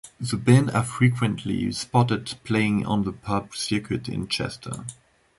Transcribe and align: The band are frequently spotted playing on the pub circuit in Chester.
The 0.19 0.35
band 0.35 0.71
are 0.71 0.83
frequently 0.83 1.71
spotted 1.73 2.33
playing 2.43 2.87
on 2.87 3.03
the 3.03 3.11
pub 3.11 3.53
circuit 3.53 4.09
in 4.09 4.27
Chester. 4.27 4.83